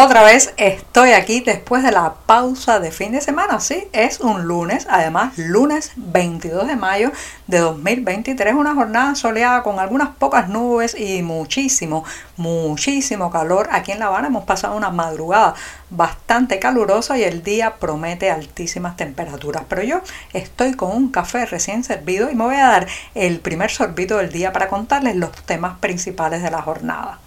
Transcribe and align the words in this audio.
Otra 0.00 0.22
vez 0.22 0.54
estoy 0.58 1.10
aquí 1.10 1.40
después 1.40 1.82
de 1.82 1.90
la 1.90 2.14
pausa 2.24 2.78
de 2.78 2.92
fin 2.92 3.10
de 3.10 3.20
semana. 3.20 3.58
Sí, 3.58 3.88
es 3.92 4.20
un 4.20 4.44
lunes, 4.44 4.86
además 4.88 5.36
lunes 5.36 5.90
22 5.96 6.68
de 6.68 6.76
mayo 6.76 7.10
de 7.48 7.58
2023, 7.58 8.54
una 8.54 8.76
jornada 8.76 9.16
soleada 9.16 9.64
con 9.64 9.80
algunas 9.80 10.10
pocas 10.10 10.48
nubes 10.48 10.94
y 10.96 11.24
muchísimo, 11.24 12.04
muchísimo 12.36 13.32
calor. 13.32 13.70
Aquí 13.72 13.90
en 13.90 13.98
La 13.98 14.06
Habana 14.06 14.28
hemos 14.28 14.44
pasado 14.44 14.76
una 14.76 14.90
madrugada 14.90 15.54
bastante 15.90 16.60
calurosa 16.60 17.18
y 17.18 17.24
el 17.24 17.42
día 17.42 17.74
promete 17.80 18.30
altísimas 18.30 18.96
temperaturas. 18.96 19.64
Pero 19.68 19.82
yo 19.82 20.00
estoy 20.32 20.74
con 20.74 20.92
un 20.92 21.10
café 21.10 21.44
recién 21.44 21.82
servido 21.82 22.30
y 22.30 22.36
me 22.36 22.44
voy 22.44 22.54
a 22.54 22.68
dar 22.68 22.86
el 23.16 23.40
primer 23.40 23.72
sorbito 23.72 24.18
del 24.18 24.30
día 24.30 24.52
para 24.52 24.68
contarles 24.68 25.16
los 25.16 25.32
temas 25.42 25.80
principales 25.80 26.40
de 26.40 26.52
la 26.52 26.62
jornada. 26.62 27.18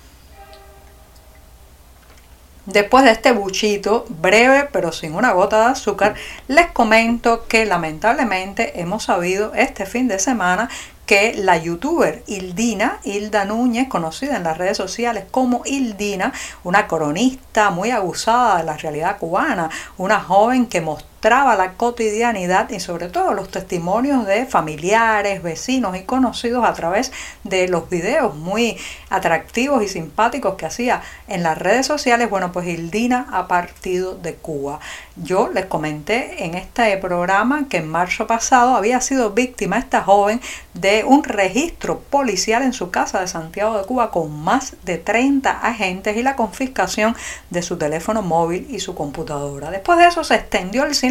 Después 2.68 3.04
de 3.04 3.12
este 3.12 3.32
buchito 3.32 4.06
breve 4.08 4.70
pero 4.72 4.92
sin 4.92 5.16
una 5.16 5.32
gota 5.32 5.62
de 5.62 5.72
azúcar, 5.72 6.14
les 6.48 6.68
comento 6.68 7.48
que 7.48 7.66
lamentablemente 7.66 8.80
hemos 8.80 9.06
sabido 9.06 9.54
este 9.56 9.88
fin 9.88 10.08
de 10.08 10.20
semana 10.20 10.70
que 11.08 11.34
la 11.34 11.58
youtuber 11.58 12.24
Ildina, 12.28 13.00
Hilda 13.04 13.46
Núñez, 13.46 13.90
conocida 13.90 14.38
en 14.38 14.44
las 14.44 14.58
redes 14.58 14.78
sociales 14.78 15.26
como 15.32 15.64
Ildina, 15.66 16.34
una 16.64 16.88
cronista 16.88 17.72
muy 17.72 17.90
abusada 17.90 18.60
de 18.60 18.64
la 18.64 18.78
realidad 18.78 19.18
cubana, 19.18 19.70
una 19.98 20.20
joven 20.20 20.68
que 20.68 20.82
mostró 20.82 21.11
traba 21.22 21.56
la 21.56 21.74
cotidianidad 21.74 22.70
y 22.72 22.80
sobre 22.80 23.08
todo 23.08 23.34
los 23.34 23.50
testimonios 23.50 24.26
de 24.26 24.46
familiares, 24.46 25.42
vecinos 25.42 25.96
y 25.96 26.02
conocidos 26.02 26.66
a 26.66 26.74
través 26.74 27.14
de 27.44 27.68
los 27.68 27.90
videos 27.90 28.36
muy 28.36 28.78
atractivos 29.10 29.84
y 29.84 29.88
simpáticos 29.88 30.56
que 30.56 30.66
hacía 30.66 31.02
en 31.28 31.44
las 31.44 31.58
redes 31.58 31.86
sociales. 31.86 32.30
Bueno, 32.30 32.52
pues 32.52 32.68
Hildina 32.68 33.28
ha 33.32 33.48
partido 33.48 34.16
de 34.16 34.34
Cuba. 34.34 34.80
Yo 35.16 35.50
les 35.54 35.68
comenté 35.68 36.44
en 36.44 36.56
este 36.56 36.98
programa 36.98 37.68
que 37.70 37.78
en 37.78 37.88
marzo 37.88 38.26
pasado 38.26 38.76
había 38.76 39.00
sido 39.00 39.30
víctima 39.32 39.78
esta 39.78 40.02
joven 40.02 40.42
de 40.74 41.04
un 41.04 41.24
registro 41.24 42.00
policial 42.00 42.64
en 42.64 42.74
su 42.74 42.90
casa 42.90 43.20
de 43.20 43.28
Santiago 43.28 43.78
de 43.78 43.86
Cuba 43.86 44.10
con 44.10 44.44
más 44.44 44.76
de 44.84 44.98
30 44.98 45.52
agentes 45.52 46.18
y 46.18 46.24
la 46.24 46.36
confiscación 46.36 47.16
de 47.52 47.62
su 47.62 47.78
teléfono 47.78 48.24
móvil 48.24 48.66
y 48.72 48.80
su 48.80 48.96
computadora. 48.96 49.70
Después 49.70 50.00
de 50.00 50.08
eso 50.08 50.24
se 50.24 50.36
extendió 50.36 50.84
el 50.84 50.96
silencio. 50.96 51.11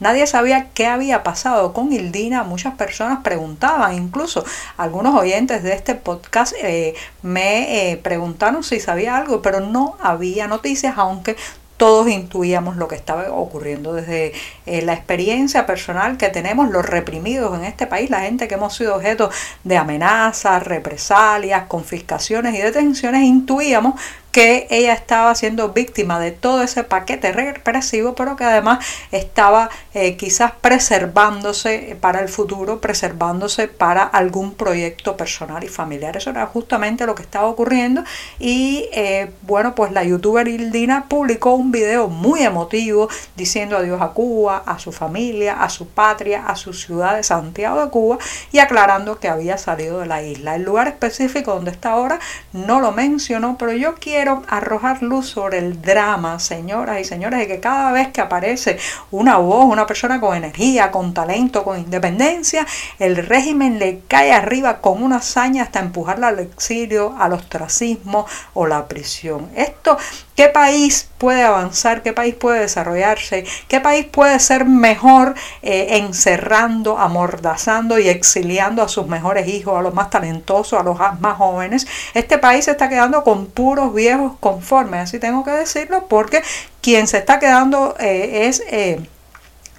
Nadie 0.00 0.26
sabía 0.26 0.68
qué 0.74 0.86
había 0.86 1.22
pasado 1.22 1.72
con 1.72 1.92
Hildina. 1.92 2.42
Muchas 2.42 2.74
personas 2.74 3.20
preguntaban, 3.22 3.94
incluso 3.94 4.44
algunos 4.76 5.14
oyentes 5.14 5.62
de 5.62 5.74
este 5.74 5.94
podcast 5.94 6.54
eh, 6.62 6.94
me 7.22 7.92
eh, 7.92 7.96
preguntaron 7.96 8.62
si 8.62 8.80
sabía 8.80 9.16
algo, 9.16 9.42
pero 9.42 9.60
no 9.60 9.96
había 10.00 10.46
noticias, 10.46 10.94
aunque 10.96 11.36
todos 11.80 12.10
intuíamos 12.10 12.76
lo 12.76 12.88
que 12.88 12.94
estaba 12.94 13.32
ocurriendo 13.32 13.94
desde 13.94 14.34
eh, 14.66 14.82
la 14.82 14.92
experiencia 14.92 15.64
personal 15.64 16.18
que 16.18 16.28
tenemos 16.28 16.70
los 16.70 16.84
reprimidos 16.84 17.58
en 17.58 17.64
este 17.64 17.86
país, 17.86 18.10
la 18.10 18.20
gente 18.20 18.48
que 18.48 18.56
hemos 18.56 18.76
sido 18.76 18.96
objeto 18.96 19.30
de 19.64 19.78
amenazas, 19.78 20.62
represalias, 20.62 21.64
confiscaciones 21.68 22.54
y 22.54 22.58
detenciones, 22.58 23.22
intuíamos 23.22 23.98
que 24.32 24.66
ella 24.70 24.92
estaba 24.92 25.34
siendo 25.34 25.70
víctima 25.70 26.20
de 26.20 26.30
todo 26.30 26.62
ese 26.62 26.84
paquete 26.84 27.32
represivo, 27.32 28.14
pero 28.14 28.36
que 28.36 28.44
además 28.44 28.84
estaba 29.10 29.70
eh, 29.94 30.16
quizás 30.16 30.52
preservándose 30.60 31.96
para 32.00 32.20
el 32.20 32.28
futuro, 32.28 32.80
preservándose 32.80 33.66
para 33.68 34.02
algún 34.04 34.54
proyecto 34.54 35.16
personal 35.16 35.64
y 35.64 35.68
familiar. 35.68 36.16
Eso 36.16 36.30
era 36.30 36.46
justamente 36.46 37.06
lo 37.06 37.14
que 37.14 37.22
estaba 37.22 37.46
ocurriendo. 37.46 38.04
Y 38.38 38.88
eh, 38.92 39.30
bueno, 39.42 39.74
pues 39.74 39.92
la 39.92 40.04
youtuber 40.04 40.46
Ildina 40.46 41.06
publicó 41.08 41.54
un 41.54 41.72
video 41.72 42.08
muy 42.08 42.42
emotivo 42.42 43.08
diciendo 43.36 43.76
adiós 43.76 44.00
a 44.00 44.08
Cuba, 44.08 44.62
a 44.64 44.78
su 44.78 44.92
familia, 44.92 45.62
a 45.62 45.68
su 45.68 45.88
patria, 45.88 46.46
a 46.46 46.54
su 46.54 46.72
ciudad 46.72 47.16
de 47.16 47.22
Santiago 47.22 47.84
de 47.84 47.90
Cuba 47.90 48.18
y 48.52 48.58
aclarando 48.58 49.18
que 49.18 49.28
había 49.28 49.58
salido 49.58 50.00
de 50.00 50.06
la 50.06 50.22
isla. 50.22 50.54
El 50.54 50.62
lugar 50.62 50.86
específico 50.88 51.54
donde 51.54 51.72
está 51.72 51.90
ahora 51.90 52.20
no 52.52 52.80
lo 52.80 52.92
mencionó, 52.92 53.56
pero 53.58 53.72
yo 53.72 53.94
quiero 53.96 54.19
quiero 54.20 54.42
arrojar 54.48 55.02
luz 55.02 55.30
sobre 55.30 55.56
el 55.56 55.80
drama, 55.80 56.38
señoras 56.38 57.00
y 57.00 57.04
señores, 57.06 57.38
de 57.40 57.48
que 57.48 57.58
cada 57.58 57.90
vez 57.90 58.08
que 58.08 58.20
aparece 58.20 58.78
una 59.10 59.38
voz, 59.38 59.64
una 59.64 59.86
persona 59.86 60.20
con 60.20 60.36
energía, 60.36 60.90
con 60.90 61.14
talento, 61.14 61.64
con 61.64 61.78
independencia, 61.78 62.66
el 62.98 63.16
régimen 63.16 63.78
le 63.78 64.02
cae 64.08 64.30
arriba 64.34 64.82
con 64.82 65.02
una 65.02 65.16
hazaña 65.16 65.62
hasta 65.62 65.80
empujarla 65.80 66.28
al 66.28 66.38
exilio, 66.40 67.16
al 67.18 67.32
ostracismo 67.32 68.26
o 68.52 68.66
la 68.66 68.88
prisión. 68.88 69.48
Esto 69.56 69.96
¿Qué 70.40 70.48
país 70.48 71.06
puede 71.18 71.42
avanzar? 71.42 72.02
¿Qué 72.02 72.14
país 72.14 72.34
puede 72.34 72.60
desarrollarse? 72.60 73.44
¿Qué 73.68 73.78
país 73.78 74.06
puede 74.06 74.40
ser 74.40 74.64
mejor 74.64 75.34
eh, 75.60 75.98
encerrando, 75.98 76.96
amordazando 76.96 77.98
y 77.98 78.08
exiliando 78.08 78.82
a 78.82 78.88
sus 78.88 79.06
mejores 79.06 79.48
hijos, 79.48 79.78
a 79.78 79.82
los 79.82 79.92
más 79.92 80.08
talentosos, 80.08 80.80
a 80.80 80.82
los 80.82 80.98
más 80.98 81.36
jóvenes? 81.36 81.86
Este 82.14 82.38
país 82.38 82.64
se 82.64 82.70
está 82.70 82.88
quedando 82.88 83.22
con 83.22 83.48
puros 83.48 83.92
viejos 83.92 84.32
conformes, 84.40 85.02
así 85.02 85.18
tengo 85.18 85.44
que 85.44 85.50
decirlo, 85.50 86.06
porque 86.08 86.42
quien 86.80 87.06
se 87.06 87.18
está 87.18 87.38
quedando 87.38 87.94
eh, 88.00 88.46
es... 88.46 88.62
Eh, 88.70 88.98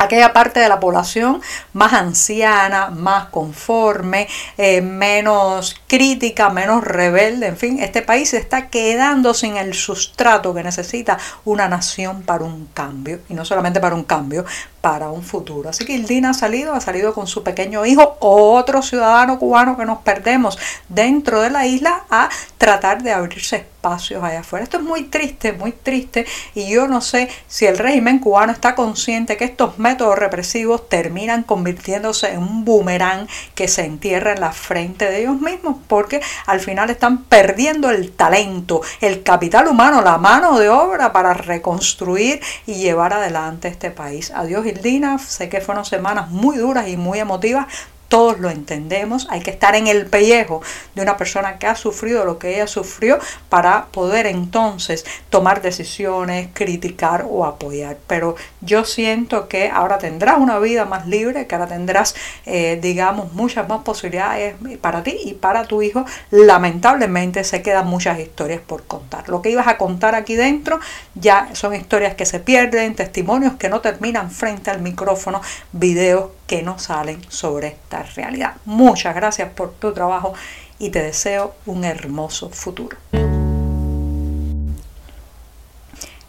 aquella 0.01 0.33
parte 0.33 0.59
de 0.59 0.67
la 0.67 0.79
población 0.79 1.41
más 1.73 1.93
anciana, 1.93 2.89
más 2.89 3.25
conforme, 3.25 4.27
eh, 4.57 4.81
menos 4.81 5.75
crítica, 5.87 6.49
menos 6.49 6.83
rebelde, 6.83 7.47
en 7.47 7.57
fin, 7.57 7.79
este 7.79 8.01
país 8.01 8.29
se 8.29 8.37
está 8.37 8.69
quedando 8.69 9.33
sin 9.33 9.57
el 9.57 9.73
sustrato 9.73 10.53
que 10.53 10.63
necesita 10.63 11.17
una 11.45 11.67
nación 11.67 12.23
para 12.23 12.43
un 12.43 12.67
cambio, 12.73 13.19
y 13.29 13.33
no 13.33 13.45
solamente 13.45 13.79
para 13.79 13.95
un 13.95 14.03
cambio, 14.03 14.45
para 14.81 15.09
un 15.09 15.23
futuro. 15.23 15.69
Así 15.69 15.85
que 15.85 15.93
Ildina 15.93 16.31
ha 16.31 16.33
salido, 16.33 16.73
ha 16.73 16.81
salido 16.81 17.13
con 17.13 17.27
su 17.27 17.43
pequeño 17.43 17.85
hijo, 17.85 18.17
otro 18.19 18.81
ciudadano 18.81 19.37
cubano 19.37 19.77
que 19.77 19.85
nos 19.85 19.99
perdemos 19.99 20.57
dentro 20.89 21.41
de 21.41 21.51
la 21.51 21.67
isla, 21.67 22.03
a 22.09 22.29
tratar 22.57 23.03
de 23.03 23.11
abrirse 23.11 23.67
espacios 23.81 24.23
allá 24.23 24.41
afuera. 24.41 24.63
Esto 24.63 24.77
es 24.77 24.83
muy 24.83 25.05
triste, 25.05 25.53
muy 25.53 25.71
triste, 25.71 26.27
y 26.53 26.69
yo 26.69 26.87
no 26.87 27.01
sé 27.01 27.29
si 27.47 27.65
el 27.65 27.79
régimen 27.79 28.19
cubano 28.19 28.51
está 28.51 28.75
consciente 28.75 29.37
que 29.37 29.45
estos 29.45 29.79
métodos 29.79 30.19
represivos 30.19 30.87
terminan 30.87 31.41
convirtiéndose 31.41 32.31
en 32.31 32.39
un 32.39 32.63
boomerang 32.63 33.27
que 33.55 33.67
se 33.67 33.83
entierra 33.85 34.33
en 34.33 34.41
la 34.41 34.51
frente 34.51 35.09
de 35.09 35.21
ellos 35.21 35.41
mismos, 35.41 35.77
porque 35.87 36.21
al 36.45 36.59
final 36.59 36.91
están 36.91 37.23
perdiendo 37.23 37.89
el 37.89 38.11
talento, 38.11 38.81
el 39.01 39.23
capital 39.23 39.67
humano, 39.67 40.01
la 40.01 40.19
mano 40.19 40.59
de 40.59 40.69
obra 40.69 41.11
para 41.11 41.33
reconstruir 41.33 42.39
y 42.67 42.75
llevar 42.75 43.13
adelante 43.13 43.67
este 43.67 43.89
país. 43.89 44.31
Adiós 44.35 44.63
Dina, 44.83 45.17
sé 45.17 45.49
que 45.49 45.59
fueron 45.59 45.85
semanas 45.85 46.29
muy 46.29 46.57
duras 46.57 46.87
y 46.87 46.97
muy 46.97 47.17
emotivas, 47.17 47.65
todos 48.11 48.41
lo 48.41 48.49
entendemos, 48.49 49.25
hay 49.29 49.39
que 49.39 49.51
estar 49.51 49.73
en 49.73 49.87
el 49.87 50.05
pellejo 50.05 50.61
de 50.95 51.01
una 51.01 51.15
persona 51.15 51.57
que 51.57 51.65
ha 51.65 51.75
sufrido 51.75 52.25
lo 52.25 52.39
que 52.39 52.55
ella 52.55 52.67
sufrió 52.67 53.17
para 53.47 53.85
poder 53.85 54.27
entonces 54.27 55.05
tomar 55.29 55.61
decisiones, 55.61 56.49
criticar 56.53 57.25
o 57.29 57.45
apoyar. 57.45 57.97
Pero 58.07 58.35
yo 58.59 58.83
siento 58.83 59.47
que 59.47 59.69
ahora 59.69 59.97
tendrás 59.97 60.39
una 60.39 60.59
vida 60.59 60.83
más 60.83 61.07
libre, 61.07 61.47
que 61.47 61.55
ahora 61.55 61.67
tendrás, 61.67 62.13
eh, 62.45 62.77
digamos, 62.81 63.31
muchas 63.31 63.69
más 63.69 63.81
posibilidades 63.83 64.55
para 64.81 65.03
ti 65.03 65.17
y 65.23 65.35
para 65.35 65.63
tu 65.63 65.81
hijo. 65.81 66.03
Lamentablemente 66.31 67.45
se 67.45 67.61
quedan 67.61 67.87
muchas 67.87 68.19
historias 68.19 68.59
por 68.59 68.83
contar. 68.83 69.29
Lo 69.29 69.41
que 69.41 69.51
ibas 69.51 69.69
a 69.69 69.77
contar 69.77 70.15
aquí 70.15 70.35
dentro 70.35 70.81
ya 71.15 71.47
son 71.53 71.73
historias 71.75 72.15
que 72.15 72.25
se 72.25 72.41
pierden, 72.41 72.93
testimonios 72.93 73.53
que 73.53 73.69
no 73.69 73.79
terminan 73.79 74.31
frente 74.31 74.69
al 74.69 74.81
micrófono, 74.81 75.39
videos 75.71 76.40
que 76.51 76.63
no 76.63 76.77
salen 76.77 77.21
sobre 77.29 77.69
esta 77.69 78.03
realidad. 78.03 78.55
Muchas 78.65 79.15
gracias 79.15 79.47
por 79.51 79.71
tu 79.71 79.93
trabajo 79.93 80.33
y 80.79 80.89
te 80.89 81.01
deseo 81.01 81.55
un 81.65 81.85
hermoso 81.85 82.49
futuro. 82.49 82.97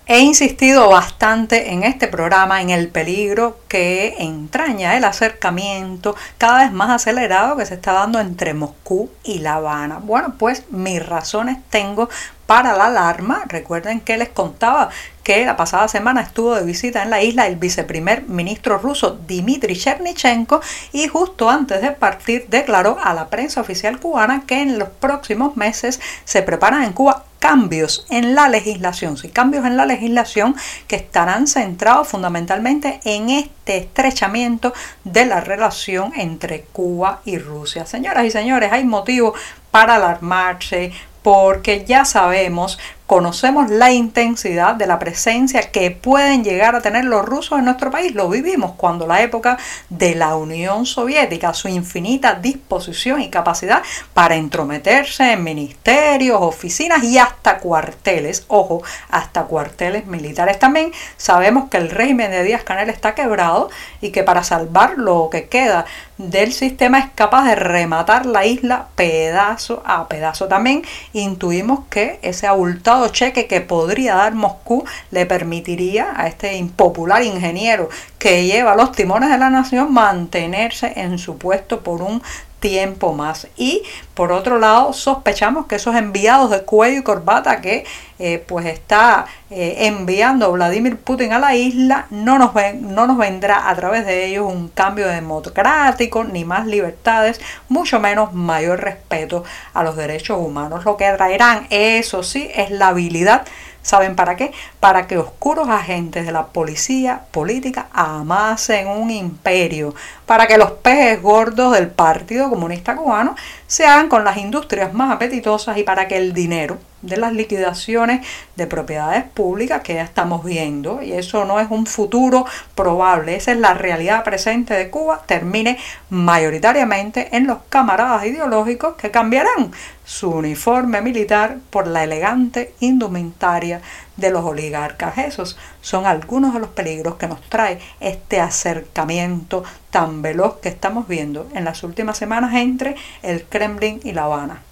He 0.06 0.20
insistido 0.20 0.88
bastante 0.88 1.72
en 1.72 1.82
este 1.82 2.06
programa 2.06 2.62
en 2.62 2.70
el 2.70 2.86
peligro 2.88 3.58
que 3.66 4.14
entraña 4.18 4.96
el 4.96 5.02
acercamiento 5.02 6.14
cada 6.38 6.62
vez 6.62 6.70
más 6.70 6.90
acelerado 6.90 7.56
que 7.56 7.66
se 7.66 7.74
está 7.74 7.92
dando 7.92 8.20
entre 8.20 8.54
Moscú 8.54 9.10
y 9.24 9.40
La 9.40 9.54
Habana. 9.54 9.98
Bueno, 10.00 10.34
pues 10.38 10.70
mis 10.70 11.04
razones 11.04 11.58
tengo 11.68 12.08
para 12.52 12.76
la 12.76 12.84
alarma. 12.84 13.44
Recuerden 13.46 14.00
que 14.00 14.18
les 14.18 14.28
contaba 14.28 14.90
que 15.22 15.46
la 15.46 15.56
pasada 15.56 15.88
semana 15.88 16.20
estuvo 16.20 16.54
de 16.54 16.62
visita 16.66 17.02
en 17.02 17.08
la 17.08 17.22
isla 17.22 17.46
el 17.46 17.56
viceprimer 17.56 18.28
ministro 18.28 18.76
ruso 18.76 19.18
Dmitry 19.26 19.74
Chernichenko 19.74 20.60
y 20.92 21.08
justo 21.08 21.48
antes 21.48 21.80
de 21.80 21.92
partir 21.92 22.44
declaró 22.50 22.98
a 23.02 23.14
la 23.14 23.30
prensa 23.30 23.62
oficial 23.62 23.98
cubana 23.98 24.42
que 24.46 24.60
en 24.60 24.78
los 24.78 24.90
próximos 24.90 25.56
meses 25.56 25.98
se 26.26 26.42
preparan 26.42 26.82
en 26.82 26.92
Cuba 26.92 27.24
cambios 27.38 28.06
en 28.10 28.34
la 28.34 28.50
legislación, 28.50 29.16
sí, 29.16 29.30
cambios 29.30 29.64
en 29.64 29.78
la 29.78 29.86
legislación 29.86 30.54
que 30.88 30.96
estarán 30.96 31.46
centrados 31.46 32.08
fundamentalmente 32.08 33.00
en 33.04 33.30
este 33.30 33.78
estrechamiento 33.78 34.74
de 35.04 35.24
la 35.24 35.40
relación 35.40 36.12
entre 36.16 36.64
Cuba 36.64 37.22
y 37.24 37.38
Rusia. 37.38 37.86
Señoras 37.86 38.26
y 38.26 38.30
señores, 38.30 38.70
hay 38.72 38.84
motivo 38.84 39.32
para 39.70 39.94
alarmarse, 39.94 40.92
porque 41.22 41.84
ya 41.86 42.04
sabemos, 42.04 42.78
conocemos 43.12 43.68
la 43.68 43.92
intensidad 43.92 44.74
de 44.74 44.86
la 44.86 44.98
presencia 44.98 45.70
que 45.70 45.90
pueden 45.90 46.44
llegar 46.44 46.74
a 46.74 46.80
tener 46.80 47.04
los 47.04 47.22
rusos 47.22 47.58
en 47.58 47.66
nuestro 47.66 47.90
país. 47.90 48.14
Lo 48.14 48.30
vivimos 48.30 48.72
cuando 48.78 49.06
la 49.06 49.20
época 49.20 49.58
de 49.90 50.14
la 50.14 50.34
Unión 50.34 50.86
Soviética, 50.86 51.52
su 51.52 51.68
infinita 51.68 52.36
disposición 52.36 53.20
y 53.20 53.28
capacidad 53.28 53.82
para 54.14 54.36
entrometerse 54.36 55.32
en 55.32 55.44
ministerios, 55.44 56.38
oficinas 56.40 57.04
y 57.04 57.18
hasta 57.18 57.58
cuarteles, 57.58 58.46
ojo, 58.48 58.82
hasta 59.10 59.42
cuarteles 59.42 60.06
militares. 60.06 60.58
También 60.58 60.90
sabemos 61.18 61.68
que 61.68 61.76
el 61.76 61.90
régimen 61.90 62.30
de 62.30 62.42
Díaz 62.44 62.64
Canel 62.64 62.88
está 62.88 63.14
quebrado 63.14 63.68
y 64.00 64.08
que 64.08 64.22
para 64.22 64.42
salvar 64.42 64.94
lo 64.96 65.28
que 65.30 65.48
queda 65.48 65.84
del 66.16 66.52
sistema 66.52 66.98
es 67.00 67.10
capaz 67.14 67.44
de 67.44 67.56
rematar 67.56 68.24
la 68.26 68.46
isla 68.46 68.86
pedazo 68.94 69.82
a 69.84 70.08
pedazo. 70.08 70.46
También 70.46 70.82
intuimos 71.12 71.80
que 71.90 72.18
ese 72.22 72.46
abultado 72.46 73.01
cheque 73.08 73.46
que 73.46 73.60
podría 73.60 74.14
dar 74.14 74.34
Moscú 74.34 74.84
le 75.10 75.26
permitiría 75.26 76.12
a 76.14 76.26
este 76.26 76.56
impopular 76.56 77.22
ingeniero 77.22 77.88
que 78.18 78.44
lleva 78.44 78.76
los 78.76 78.92
timones 78.92 79.30
de 79.30 79.38
la 79.38 79.50
nación 79.50 79.92
mantenerse 79.92 80.92
en 80.96 81.18
su 81.18 81.38
puesto 81.38 81.82
por 81.82 82.02
un 82.02 82.22
tiempo 82.62 83.12
más. 83.12 83.48
Y 83.56 83.82
por 84.14 84.32
otro 84.32 84.58
lado, 84.58 84.94
sospechamos 84.94 85.66
que 85.66 85.74
esos 85.74 85.94
enviados 85.96 86.50
de 86.50 86.62
cuello 86.62 87.00
y 87.00 87.02
corbata 87.02 87.60
que 87.60 87.84
eh, 88.18 88.42
pues 88.46 88.66
está 88.66 89.26
eh, 89.50 89.88
enviando 89.88 90.52
Vladimir 90.52 90.96
Putin 90.96 91.32
a 91.32 91.40
la 91.40 91.56
isla, 91.56 92.06
no 92.10 92.38
nos, 92.38 92.54
ven, 92.54 92.94
no 92.94 93.06
nos 93.06 93.18
vendrá 93.18 93.68
a 93.68 93.74
través 93.74 94.06
de 94.06 94.26
ellos 94.26 94.46
un 94.50 94.68
cambio 94.68 95.08
democrático, 95.08 96.24
ni 96.24 96.44
más 96.44 96.66
libertades, 96.66 97.40
mucho 97.68 97.98
menos 97.98 98.32
mayor 98.32 98.80
respeto 98.80 99.44
a 99.74 99.82
los 99.82 99.96
derechos 99.96 100.38
humanos. 100.38 100.84
Lo 100.84 100.96
que 100.96 101.10
traerán, 101.12 101.66
eso 101.68 102.22
sí, 102.22 102.48
es 102.54 102.70
la 102.70 102.88
habilidad 102.88 103.44
¿Saben 103.82 104.14
para 104.14 104.36
qué? 104.36 104.52
Para 104.78 105.08
que 105.08 105.18
oscuros 105.18 105.68
agentes 105.68 106.24
de 106.24 106.30
la 106.30 106.46
policía 106.46 107.22
política 107.32 107.88
amasen 107.92 108.86
un 108.86 109.10
imperio, 109.10 109.92
para 110.32 110.46
que 110.46 110.56
los 110.56 110.70
peces 110.70 111.20
gordos 111.20 111.74
del 111.74 111.90
Partido 111.90 112.48
Comunista 112.48 112.96
Cubano 112.96 113.36
se 113.66 113.84
hagan 113.84 114.08
con 114.08 114.24
las 114.24 114.38
industrias 114.38 114.94
más 114.94 115.12
apetitosas 115.12 115.76
y 115.76 115.82
para 115.82 116.08
que 116.08 116.16
el 116.16 116.32
dinero 116.32 116.78
de 117.02 117.18
las 117.18 117.34
liquidaciones 117.34 118.26
de 118.56 118.66
propiedades 118.66 119.24
públicas 119.24 119.82
que 119.82 119.92
ya 119.92 120.02
estamos 120.02 120.42
viendo, 120.42 121.02
y 121.02 121.12
eso 121.12 121.44
no 121.44 121.60
es 121.60 121.66
un 121.70 121.84
futuro 121.84 122.46
probable, 122.74 123.36
esa 123.36 123.52
es 123.52 123.58
la 123.58 123.74
realidad 123.74 124.24
presente 124.24 124.72
de 124.72 124.88
Cuba, 124.88 125.20
termine 125.26 125.78
mayoritariamente 126.08 127.36
en 127.36 127.46
los 127.46 127.58
camaradas 127.68 128.24
ideológicos 128.24 128.94
que 128.94 129.10
cambiarán 129.10 129.72
su 130.04 130.30
uniforme 130.30 131.02
militar 131.02 131.58
por 131.68 131.86
la 131.86 132.04
elegante 132.04 132.72
indumentaria 132.80 133.82
de 134.16 134.30
los 134.30 134.44
oligarcas. 134.44 135.18
Esos 135.18 135.56
son 135.80 136.06
algunos 136.06 136.54
de 136.54 136.60
los 136.60 136.70
peligros 136.70 137.16
que 137.16 137.28
nos 137.28 137.40
trae 137.42 137.78
este 138.00 138.40
acercamiento 138.40 139.64
tan 139.90 140.22
veloz 140.22 140.58
que 140.58 140.68
estamos 140.68 141.08
viendo 141.08 141.48
en 141.54 141.64
las 141.64 141.82
últimas 141.82 142.18
semanas 142.18 142.54
entre 142.54 142.96
el 143.22 143.44
Kremlin 143.44 144.00
y 144.04 144.12
La 144.12 144.24
Habana. 144.24 144.62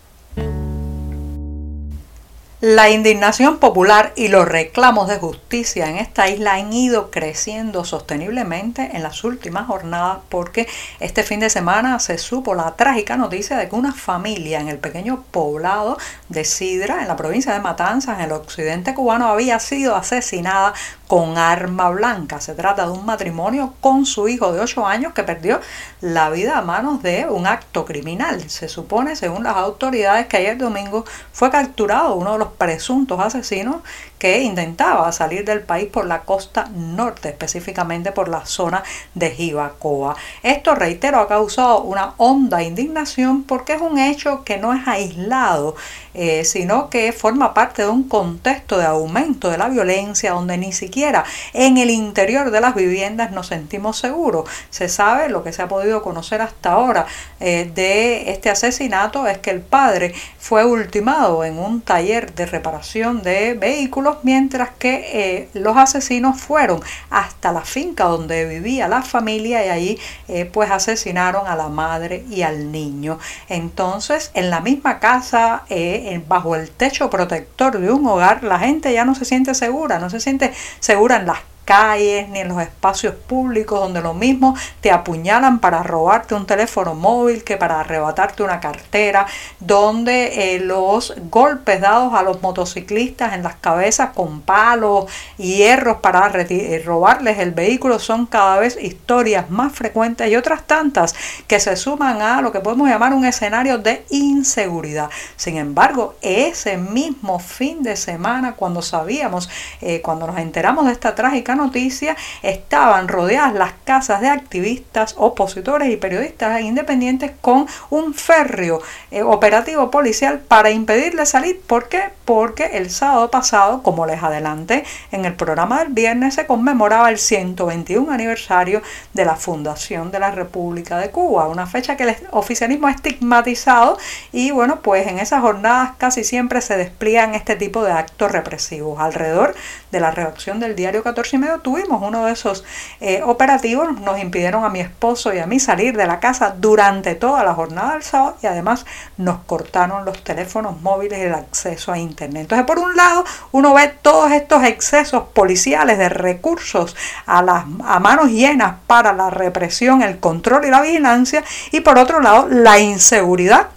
La 2.62 2.90
indignación 2.90 3.56
popular 3.56 4.12
y 4.16 4.28
los 4.28 4.46
reclamos 4.46 5.08
de 5.08 5.16
justicia 5.16 5.88
en 5.88 5.96
esta 5.96 6.28
isla 6.28 6.56
han 6.56 6.70
ido 6.74 7.10
creciendo 7.10 7.86
sosteniblemente 7.86 8.90
en 8.92 9.02
las 9.02 9.24
últimas 9.24 9.66
jornadas 9.66 10.18
porque 10.28 10.68
este 10.98 11.22
fin 11.22 11.40
de 11.40 11.48
semana 11.48 11.98
se 12.00 12.18
supo 12.18 12.54
la 12.54 12.76
trágica 12.76 13.16
noticia 13.16 13.56
de 13.56 13.66
que 13.66 13.74
una 13.74 13.94
familia 13.94 14.60
en 14.60 14.68
el 14.68 14.76
pequeño 14.76 15.24
poblado 15.30 15.96
de 16.28 16.44
Sidra, 16.44 17.00
en 17.00 17.08
la 17.08 17.16
provincia 17.16 17.54
de 17.54 17.60
Matanzas, 17.60 18.18
en 18.18 18.26
el 18.26 18.32
occidente 18.32 18.92
cubano, 18.92 19.28
había 19.28 19.58
sido 19.58 19.96
asesinada 19.96 20.74
con 21.10 21.38
arma 21.38 21.90
blanca. 21.90 22.40
Se 22.40 22.54
trata 22.54 22.86
de 22.86 22.92
un 22.92 23.04
matrimonio 23.04 23.74
con 23.80 24.06
su 24.06 24.28
hijo 24.28 24.52
de 24.52 24.60
8 24.60 24.86
años 24.86 25.12
que 25.12 25.24
perdió 25.24 25.60
la 26.00 26.30
vida 26.30 26.56
a 26.56 26.62
manos 26.62 27.02
de 27.02 27.26
un 27.28 27.48
acto 27.48 27.84
criminal. 27.84 28.48
Se 28.48 28.68
supone, 28.68 29.16
según 29.16 29.42
las 29.42 29.56
autoridades, 29.56 30.28
que 30.28 30.36
ayer 30.36 30.56
domingo 30.56 31.04
fue 31.32 31.50
capturado 31.50 32.14
uno 32.14 32.34
de 32.34 32.38
los 32.38 32.52
presuntos 32.52 33.18
asesinos 33.18 33.78
que 34.20 34.42
intentaba 34.42 35.10
salir 35.12 35.46
del 35.46 35.62
país 35.62 35.88
por 35.88 36.06
la 36.06 36.20
costa 36.20 36.68
norte, 36.74 37.30
específicamente 37.30 38.12
por 38.12 38.28
la 38.28 38.44
zona 38.44 38.84
de 39.14 39.30
Jibacoa. 39.30 40.14
Esto, 40.42 40.74
reitero, 40.74 41.20
ha 41.20 41.26
causado 41.26 41.80
una 41.80 42.12
honda 42.18 42.62
indignación 42.62 43.44
porque 43.44 43.72
es 43.72 43.80
un 43.80 43.98
hecho 43.98 44.44
que 44.44 44.58
no 44.58 44.74
es 44.74 44.86
aislado, 44.86 45.74
eh, 46.12 46.44
sino 46.44 46.90
que 46.90 47.12
forma 47.12 47.54
parte 47.54 47.82
de 47.82 47.88
un 47.88 48.08
contexto 48.08 48.76
de 48.76 48.84
aumento 48.84 49.48
de 49.48 49.56
la 49.56 49.68
violencia 49.68 50.32
donde 50.32 50.58
ni 50.58 50.72
siquiera 50.72 51.24
en 51.54 51.78
el 51.78 51.88
interior 51.88 52.50
de 52.50 52.60
las 52.60 52.74
viviendas 52.74 53.30
nos 53.30 53.46
sentimos 53.46 53.96
seguros. 53.96 54.48
Se 54.68 54.90
sabe 54.90 55.30
lo 55.30 55.42
que 55.42 55.54
se 55.54 55.62
ha 55.62 55.68
podido 55.68 56.02
conocer 56.02 56.42
hasta 56.42 56.72
ahora 56.72 57.06
eh, 57.40 57.70
de 57.74 58.30
este 58.30 58.50
asesinato 58.50 59.26
es 59.26 59.38
que 59.38 59.50
el 59.50 59.62
padre 59.62 60.14
fue 60.38 60.66
ultimado 60.66 61.42
en 61.42 61.58
un 61.58 61.80
taller 61.80 62.34
de 62.34 62.44
reparación 62.44 63.22
de 63.22 63.54
vehículos 63.54 64.09
mientras 64.22 64.70
que 64.70 65.04
eh, 65.12 65.48
los 65.54 65.76
asesinos 65.76 66.40
fueron 66.40 66.80
hasta 67.10 67.52
la 67.52 67.62
finca 67.62 68.04
donde 68.04 68.46
vivía 68.46 68.88
la 68.88 69.02
familia 69.02 69.64
y 69.64 69.68
allí 69.68 69.98
eh, 70.28 70.44
pues 70.44 70.70
asesinaron 70.70 71.46
a 71.46 71.56
la 71.56 71.68
madre 71.68 72.24
y 72.30 72.42
al 72.42 72.72
niño. 72.72 73.18
Entonces 73.48 74.30
en 74.34 74.50
la 74.50 74.60
misma 74.60 74.98
casa, 74.98 75.64
eh, 75.68 76.22
bajo 76.28 76.56
el 76.56 76.70
techo 76.70 77.10
protector 77.10 77.78
de 77.78 77.90
un 77.92 78.06
hogar, 78.06 78.44
la 78.44 78.58
gente 78.58 78.92
ya 78.92 79.04
no 79.04 79.14
se 79.14 79.24
siente 79.24 79.54
segura, 79.54 79.98
no 79.98 80.10
se 80.10 80.20
siente 80.20 80.52
segura 80.80 81.16
en 81.16 81.26
las 81.26 81.38
calles 81.70 82.28
ni 82.30 82.40
en 82.40 82.48
los 82.48 82.60
espacios 82.60 83.14
públicos 83.14 83.78
donde 83.78 84.00
lo 84.00 84.12
mismo 84.12 84.56
te 84.80 84.90
apuñalan 84.90 85.60
para 85.60 85.84
robarte 85.84 86.34
un 86.34 86.44
teléfono 86.44 86.96
móvil 86.96 87.44
que 87.44 87.56
para 87.56 87.78
arrebatarte 87.78 88.42
una 88.42 88.58
cartera, 88.58 89.24
donde 89.60 90.56
eh, 90.56 90.58
los 90.58 91.14
golpes 91.30 91.80
dados 91.80 92.12
a 92.14 92.24
los 92.24 92.42
motociclistas 92.42 93.34
en 93.34 93.44
las 93.44 93.54
cabezas 93.54 94.10
con 94.16 94.40
palos 94.40 95.04
y 95.38 95.58
hierros 95.58 95.98
para 95.98 96.32
eh, 96.40 96.82
robarles 96.84 97.38
el 97.38 97.52
vehículo 97.52 98.00
son 98.00 98.26
cada 98.26 98.58
vez 98.58 98.76
historias 98.82 99.48
más 99.48 99.72
frecuentes 99.72 100.28
y 100.28 100.34
otras 100.34 100.66
tantas 100.66 101.14
que 101.46 101.60
se 101.60 101.76
suman 101.76 102.20
a 102.20 102.42
lo 102.42 102.50
que 102.50 102.58
podemos 102.58 102.88
llamar 102.88 103.14
un 103.14 103.24
escenario 103.24 103.78
de 103.78 104.04
inseguridad. 104.10 105.08
Sin 105.36 105.56
embargo, 105.56 106.16
ese 106.20 106.78
mismo 106.78 107.38
fin 107.38 107.84
de 107.84 107.94
semana, 107.94 108.54
cuando 108.54 108.82
sabíamos, 108.82 109.48
eh, 109.80 110.00
cuando 110.02 110.26
nos 110.26 110.38
enteramos 110.38 110.86
de 110.86 110.92
esta 110.92 111.14
trágica 111.14 111.54
noticia, 111.60 112.16
estaban 112.42 113.08
rodeadas 113.08 113.54
las 113.54 113.72
casas 113.84 114.20
de 114.20 114.28
activistas, 114.28 115.14
opositores 115.18 115.90
y 115.90 115.96
periodistas 115.96 116.60
independientes 116.62 117.32
con 117.40 117.66
un 117.90 118.14
férreo 118.14 118.80
eh, 119.10 119.22
operativo 119.22 119.90
policial 119.90 120.40
para 120.40 120.70
impedirle 120.70 121.26
salir. 121.26 121.60
¿Por 121.60 121.88
qué? 121.88 122.10
Porque 122.24 122.64
el 122.74 122.90
sábado 122.90 123.30
pasado, 123.30 123.82
como 123.82 124.06
les 124.06 124.22
adelanté 124.22 124.84
en 125.12 125.24
el 125.24 125.34
programa 125.34 125.80
del 125.80 125.92
viernes, 125.92 126.34
se 126.34 126.46
conmemoraba 126.46 127.10
el 127.10 127.18
121 127.18 128.10
aniversario 128.10 128.82
de 129.12 129.24
la 129.24 129.36
fundación 129.36 130.10
de 130.10 130.18
la 130.18 130.30
República 130.30 130.98
de 130.98 131.10
Cuba, 131.10 131.48
una 131.48 131.66
fecha 131.66 131.96
que 131.96 132.04
el 132.04 132.16
oficialismo 132.30 132.86
ha 132.86 132.92
estigmatizado 132.92 133.98
y 134.32 134.50
bueno, 134.50 134.80
pues 134.80 135.06
en 135.06 135.18
esas 135.18 135.40
jornadas 135.40 135.92
casi 135.98 136.24
siempre 136.24 136.60
se 136.60 136.76
despliegan 136.76 137.34
este 137.34 137.56
tipo 137.56 137.84
de 137.84 137.92
actos 137.92 138.32
represivos. 138.32 138.98
Alrededor 139.00 139.54
de 139.90 140.00
la 140.00 140.10
redacción 140.10 140.60
del 140.60 140.76
diario 140.76 141.02
14 141.02 141.36
y 141.36 141.38
medio 141.40 141.58
tuvimos 141.60 142.02
uno 142.02 142.26
de 142.26 142.32
esos 142.32 142.64
eh, 143.00 143.22
operativos, 143.24 144.00
nos 144.00 144.18
impidieron 144.20 144.64
a 144.64 144.68
mi 144.68 144.80
esposo 144.80 145.34
y 145.34 145.38
a 145.38 145.46
mí 145.46 145.58
salir 145.58 145.96
de 145.96 146.06
la 146.06 146.20
casa 146.20 146.54
durante 146.56 147.14
toda 147.14 147.42
la 147.42 147.54
jornada 147.54 147.94
del 147.94 148.02
sábado 148.02 148.36
y 148.42 148.46
además 148.46 148.86
nos 149.16 149.40
cortaron 149.40 150.04
los 150.04 150.22
teléfonos 150.22 150.80
móviles 150.80 151.18
y 151.18 151.22
el 151.22 151.34
acceso 151.34 151.92
a 151.92 151.98
internet. 151.98 152.42
Entonces, 152.42 152.66
por 152.66 152.78
un 152.78 152.94
lado, 152.96 153.24
uno 153.52 153.74
ve 153.74 153.88
todos 154.02 154.30
estos 154.32 154.64
excesos 154.64 155.24
policiales 155.34 155.98
de 155.98 156.08
recursos 156.08 156.96
a 157.26 157.42
las 157.42 157.64
a 157.84 157.98
manos 158.00 158.30
llenas 158.30 158.76
para 158.86 159.12
la 159.12 159.30
represión, 159.30 160.02
el 160.02 160.20
control 160.20 160.64
y 160.66 160.70
la 160.70 160.82
vigilancia 160.82 161.42
y 161.72 161.80
por 161.80 161.98
otro 161.98 162.20
lado, 162.20 162.48
la 162.48 162.78
inseguridad 162.78 163.68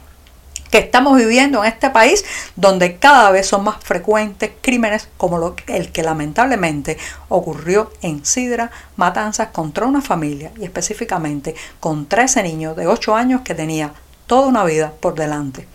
que 0.74 0.80
estamos 0.80 1.15
viviendo 1.15 1.63
en 1.63 1.72
este 1.72 1.92
país 1.92 2.25
donde 2.56 2.98
cada 2.98 3.30
vez 3.30 3.46
son 3.46 3.63
más 3.63 3.75
frecuentes 3.84 4.50
crímenes 4.60 5.08
como 5.18 5.53
el 5.68 5.92
que 5.92 6.01
lamentablemente 6.01 6.98
ocurrió 7.30 7.92
en 8.01 8.25
Sidra, 8.25 8.72
matanzas 8.96 9.50
contra 9.50 9.86
una 9.86 10.01
familia 10.01 10.51
y 10.58 10.63
específicamente 10.63 11.53
con 11.80 12.08
13 12.08 12.42
niños 12.42 12.75
de 12.75 12.88
8 12.88 13.15
años 13.15 13.42
que 13.42 13.53
tenía 13.53 13.94
toda 14.25 14.48
una 14.48 14.63
vida 14.63 14.92
por 15.00 15.13
delante. 15.13 15.68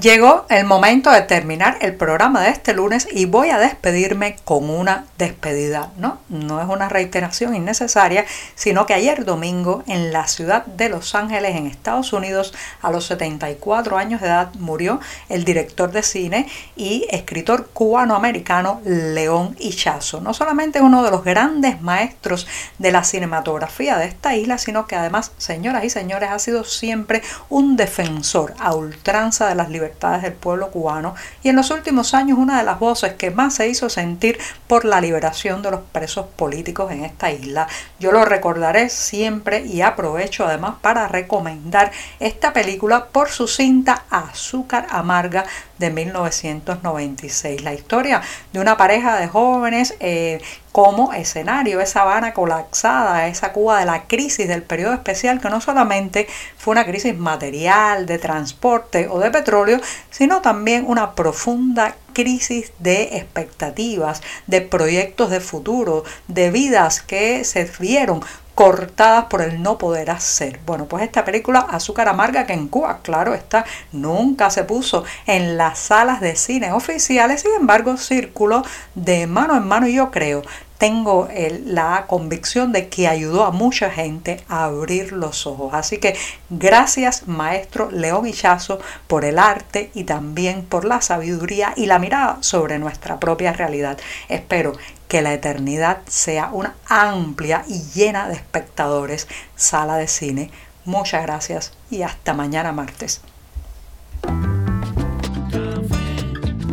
Llegó 0.00 0.44
el 0.50 0.66
momento 0.66 1.10
de 1.10 1.22
terminar 1.22 1.78
el 1.80 1.94
programa 1.94 2.42
de 2.42 2.50
este 2.50 2.74
lunes 2.74 3.08
y 3.10 3.24
voy 3.24 3.48
a 3.48 3.58
despedirme 3.58 4.36
con 4.44 4.68
una 4.68 5.06
despedida, 5.16 5.90
¿no? 5.96 6.18
No 6.28 6.60
es 6.60 6.68
una 6.68 6.90
reiteración 6.90 7.54
innecesaria, 7.54 8.26
sino 8.56 8.84
que 8.84 8.92
ayer 8.92 9.24
domingo 9.24 9.84
en 9.86 10.12
la 10.12 10.26
ciudad 10.26 10.66
de 10.66 10.90
Los 10.90 11.14
Ángeles, 11.14 11.56
en 11.56 11.66
Estados 11.66 12.12
Unidos, 12.12 12.52
a 12.82 12.90
los 12.90 13.06
74 13.06 13.96
años 13.96 14.20
de 14.20 14.26
edad, 14.26 14.52
murió 14.58 15.00
el 15.30 15.44
director 15.44 15.90
de 15.90 16.02
cine 16.02 16.46
y 16.76 17.06
escritor 17.10 17.70
cubano-americano 17.72 18.82
León 18.84 19.56
Ichazo. 19.58 20.20
No 20.20 20.34
solamente 20.34 20.82
uno 20.82 21.04
de 21.04 21.10
los 21.10 21.24
grandes 21.24 21.80
maestros 21.80 22.46
de 22.76 22.92
la 22.92 23.02
cinematografía 23.02 23.96
de 23.96 24.06
esta 24.06 24.34
isla, 24.34 24.58
sino 24.58 24.86
que 24.86 24.96
además, 24.96 25.32
señoras 25.38 25.84
y 25.84 25.90
señores, 25.90 26.28
ha 26.30 26.38
sido 26.38 26.64
siempre 26.64 27.22
un 27.48 27.76
defensor 27.76 28.52
a 28.58 28.74
ultranza 28.74 29.48
de 29.48 29.54
las 29.54 29.70
libertades 29.70 29.85
del 29.88 30.32
pueblo 30.32 30.70
cubano 30.70 31.14
y 31.42 31.48
en 31.48 31.56
los 31.56 31.70
últimos 31.70 32.14
años 32.14 32.38
una 32.38 32.58
de 32.58 32.64
las 32.64 32.78
voces 32.78 33.14
que 33.14 33.30
más 33.30 33.54
se 33.54 33.68
hizo 33.68 33.88
sentir 33.88 34.38
por 34.66 34.84
la 34.84 35.00
liberación 35.00 35.62
de 35.62 35.70
los 35.70 35.80
presos 35.92 36.26
políticos 36.36 36.92
en 36.92 37.04
esta 37.04 37.30
isla. 37.30 37.66
Yo 37.98 38.12
lo 38.12 38.24
recordaré 38.24 38.88
siempre 38.88 39.64
y 39.64 39.82
aprovecho 39.82 40.46
además 40.46 40.76
para 40.80 41.08
recomendar 41.08 41.90
esta 42.20 42.52
película 42.52 43.06
por 43.06 43.28
su 43.30 43.48
cinta 43.48 44.04
Azúcar 44.10 44.86
Amarga 44.90 45.44
de 45.78 45.90
1996. 45.90 47.62
La 47.62 47.74
historia 47.74 48.22
de 48.52 48.60
una 48.60 48.76
pareja 48.76 49.16
de 49.16 49.28
jóvenes 49.28 49.94
eh, 50.00 50.40
como 50.76 51.14
escenario, 51.14 51.80
esa 51.80 52.02
Habana 52.02 52.34
colapsada, 52.34 53.28
esa 53.28 53.54
Cuba 53.54 53.78
de 53.78 53.86
la 53.86 54.06
crisis 54.06 54.46
del 54.46 54.62
periodo 54.62 54.92
especial, 54.92 55.40
que 55.40 55.48
no 55.48 55.62
solamente 55.62 56.28
fue 56.58 56.72
una 56.72 56.84
crisis 56.84 57.16
material, 57.16 58.04
de 58.04 58.18
transporte 58.18 59.08
o 59.08 59.18
de 59.18 59.30
petróleo, 59.30 59.80
sino 60.10 60.42
también 60.42 60.84
una 60.86 61.14
profunda 61.14 61.96
crisis 62.12 62.74
de 62.78 63.16
expectativas, 63.16 64.20
de 64.46 64.60
proyectos 64.60 65.30
de 65.30 65.40
futuro, 65.40 66.04
de 66.28 66.50
vidas 66.50 67.00
que 67.00 67.44
se 67.44 67.64
vieron 67.78 68.20
cortadas 68.56 69.26
por 69.26 69.42
el 69.42 69.62
no 69.62 69.76
poder 69.76 70.10
hacer. 70.10 70.60
Bueno, 70.64 70.86
pues 70.86 71.04
esta 71.04 71.26
película 71.26 71.60
Azúcar 71.60 72.08
Amarga, 72.08 72.46
que 72.46 72.54
en 72.54 72.68
Cuba, 72.68 73.00
claro 73.02 73.34
está, 73.34 73.66
nunca 73.92 74.48
se 74.48 74.64
puso 74.64 75.04
en 75.26 75.58
las 75.58 75.78
salas 75.78 76.22
de 76.22 76.36
cine 76.36 76.72
oficiales, 76.72 77.42
sin 77.42 77.52
embargo, 77.52 77.98
círculo 77.98 78.64
de 78.94 79.26
mano 79.26 79.58
en 79.58 79.68
mano, 79.68 79.86
yo 79.86 80.10
creo 80.10 80.42
tengo 80.78 81.28
la 81.64 82.04
convicción 82.06 82.72
de 82.72 82.88
que 82.88 83.08
ayudó 83.08 83.44
a 83.44 83.50
mucha 83.50 83.90
gente 83.90 84.44
a 84.48 84.64
abrir 84.64 85.12
los 85.12 85.46
ojos. 85.46 85.72
Así 85.72 85.98
que 85.98 86.16
gracias 86.50 87.26
maestro 87.26 87.90
León 87.90 88.26
Hichazo 88.26 88.78
por 89.06 89.24
el 89.24 89.38
arte 89.38 89.90
y 89.94 90.04
también 90.04 90.64
por 90.64 90.84
la 90.84 91.00
sabiduría 91.00 91.72
y 91.76 91.86
la 91.86 91.98
mirada 91.98 92.38
sobre 92.40 92.78
nuestra 92.78 93.18
propia 93.18 93.52
realidad. 93.52 93.98
Espero 94.28 94.72
que 95.16 95.22
la 95.22 95.32
eternidad 95.32 96.00
sea 96.06 96.50
una 96.52 96.74
amplia 96.86 97.64
y 97.66 97.80
llena 97.94 98.28
de 98.28 98.34
espectadores 98.34 99.26
sala 99.54 99.96
de 99.96 100.08
cine. 100.08 100.50
Muchas 100.84 101.22
gracias 101.22 101.72
y 101.90 102.02
hasta 102.02 102.34
mañana 102.34 102.70
martes. 102.72 103.22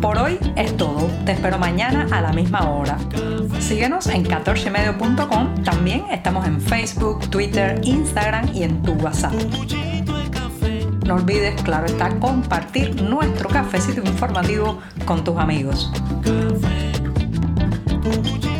Por 0.02 0.18
hoy 0.18 0.38
es 0.56 0.76
todo. 0.76 1.08
Te 1.24 1.32
espero 1.32 1.56
mañana 1.56 2.06
a 2.12 2.20
la 2.20 2.34
misma 2.34 2.68
hora. 2.68 2.98
Síguenos 3.60 4.08
en 4.08 4.26
14medio.com. 4.26 5.64
También 5.64 6.04
estamos 6.10 6.46
en 6.46 6.60
Facebook, 6.60 7.30
Twitter, 7.30 7.80
Instagram 7.82 8.54
y 8.54 8.64
en 8.64 8.82
tu 8.82 8.92
WhatsApp. 8.92 9.32
No 11.06 11.14
olvides, 11.14 11.62
claro 11.62 11.86
está, 11.86 12.10
compartir 12.18 13.00
nuestro 13.00 13.48
cafecito 13.48 14.02
informativo 14.02 14.82
con 15.06 15.24
tus 15.24 15.38
amigos. 15.38 15.90
Café, 18.04 18.53